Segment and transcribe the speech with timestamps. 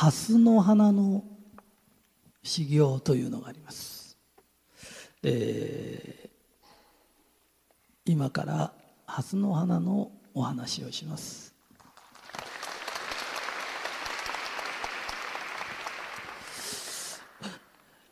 [0.00, 1.24] 蓮の花の
[2.42, 4.16] 修行というのがあります、
[5.22, 8.72] えー、今から
[9.04, 11.54] 蓮の花のお話をします。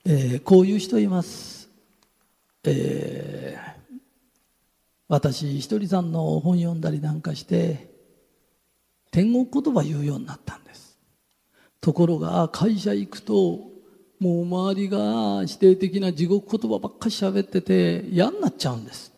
[0.05, 1.71] えー、こういう人います、
[2.65, 3.99] えー、
[5.09, 7.91] 私ひとりさんの本読んだりなんかして
[9.11, 10.88] 天国言葉言うようになったんです。
[11.89, 13.61] ところが会社行くと
[14.21, 19.11] もう周りが否定的な地獄言葉ばっかり喋ってて嫌になっちゃうんです。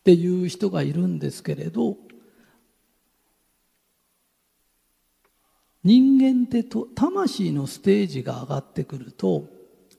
[0.00, 1.96] っていう人がいるんですけれど
[5.82, 9.46] 人間ってと魂のステージが上がってくると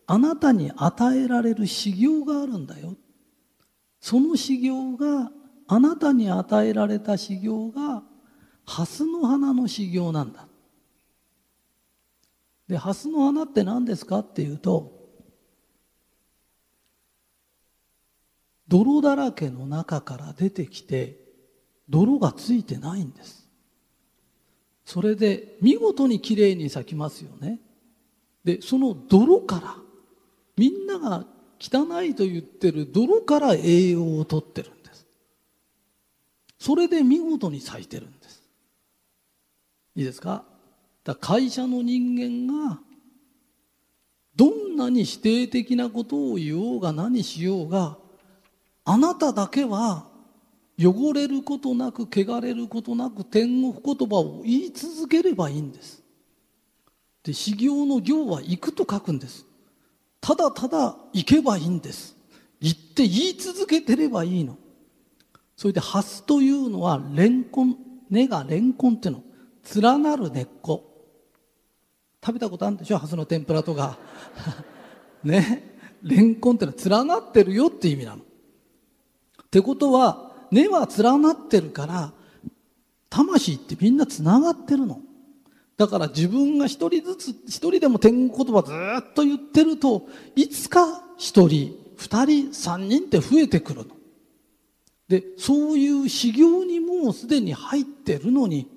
[0.05, 2.93] あなたに与えられる修行があるんだよ。
[3.99, 5.31] その修行が
[5.67, 8.03] あなたに与えられた修行が
[8.63, 10.46] 蓮の花の修行なんだ。
[12.67, 14.97] で蓮の花って何ですかっていうと
[18.67, 21.17] 泥だらけの中から出てきて
[21.87, 23.47] 泥がついてないんです。
[24.83, 27.59] それで見事にきれいに咲きますよね。
[28.43, 29.75] でその泥から
[30.57, 31.25] みんなが
[31.59, 35.07] 汚いと言ってる泥から栄養をとってるんです。
[36.59, 38.43] それで見事に咲いてるんです。
[39.95, 40.43] いいですか？
[41.07, 42.79] だ会社の人間が
[44.35, 47.97] どんなに否定的なことを言おうが何しようが
[48.83, 50.05] あなただけは
[50.77, 56.03] 汚れることなく汚れることなく天国言葉を言い続ければいいんです。
[57.23, 59.45] で修行の行は行くと書くんです。
[60.19, 62.17] ただただ行けばいいんです。
[62.59, 64.57] 言って言い続けてればいいの。
[65.55, 67.77] それでハスというのはレンコン
[68.09, 69.23] 根がレンコンっていうの。
[69.81, 70.96] 連なる根っこ。
[72.23, 72.97] 食べたことあるんでしょ？
[72.97, 73.97] ハスの天ぷらとか。
[75.23, 75.75] ね。
[76.03, 78.21] レンコンってのは連なってるよって意味なの。
[78.21, 82.13] ってことは根は連なってるから
[83.09, 85.01] 魂ってみんなつながってるの。
[85.77, 93.95] だから自分が一人ずつ、一人でも天国言葉ずっと言ってると、いつか一人、二人、三人って増えてくるの。
[95.07, 98.67] で、そういう修行にもうすでに入ってるのに、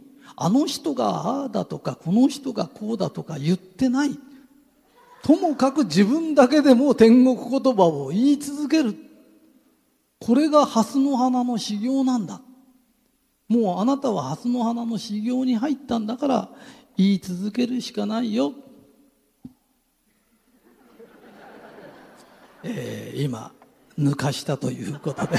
[0.42, 4.18] あの人がああだとか、この人がこうだとか言ってない。
[5.22, 8.94] ともかく自分だけでも天国言葉を言い続ける。
[10.18, 12.40] これが蓮の花の修行なんだ。
[13.48, 16.48] もうあなたは蓮の花の修行に入ったんだから、
[16.96, 18.54] 言い続けるしかないよ。
[22.62, 23.52] えー、今
[23.98, 25.38] 抜かしたということで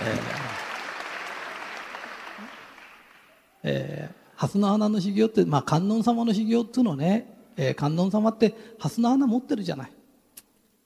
[0.00, 0.56] えー
[3.68, 9.92] えー、蓮の花の修行って、まあ、観音様の修行っていうのね、えー、観音様って蓮の花持ってるじゃない。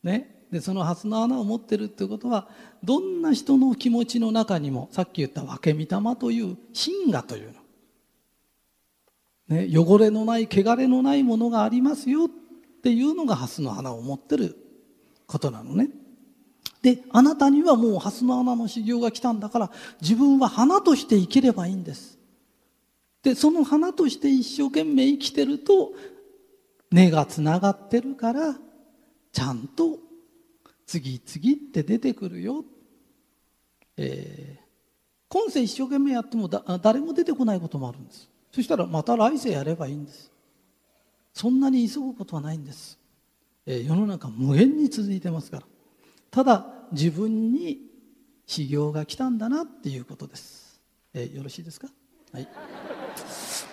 [0.03, 0.41] ね。
[0.51, 2.49] でその蓮の花を持ってるっていうことは
[2.83, 7.53] どんな人の気持ちの中にもさっき言った分け御霊という真我という
[9.49, 12.29] の、ね、汚れのない汚れのないものがありますよっ
[12.83, 14.57] ていうのが蓮の花を持ってる
[15.27, 15.91] ことなのね。
[16.83, 19.71] であなたにはもう蓮の花の修行が来たんだから
[20.01, 22.20] 自分は花として生きればいいんです。
[23.23, 25.93] でその花として一生懸命生きてると
[26.91, 28.57] 根がつながってるから
[29.33, 29.99] ちゃんと
[30.87, 32.65] 次々って出てくるよ、
[33.97, 34.63] えー、
[35.29, 38.29] 今世一生懸命やってもだ誰も出てこないこともあるんです。
[38.51, 40.33] そしたらまた来世やればいいんです。
[41.33, 42.99] そんなに急ぐことはないんです、
[43.67, 45.63] えー、世の中無限に続いてますから。
[46.33, 47.79] ただ自分に
[48.47, 50.81] 修行が来たんだなっていうことです、
[51.15, 51.87] えー、よろしいですか？
[52.33, 52.49] はい。